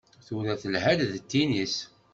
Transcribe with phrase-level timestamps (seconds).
[0.25, 1.75] Tura telha-d d tinis.